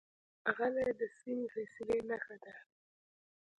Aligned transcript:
غلی، 0.55 0.87
د 0.99 1.01
سمې 1.17 1.47
فیصلې 1.53 1.99
نښه 2.09 2.35
ده. 2.43 2.53